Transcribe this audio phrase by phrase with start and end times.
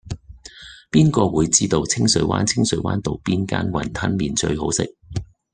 [0.89, 4.83] 邊個會知道清水灣清水灣道邊間雲吞麵最好食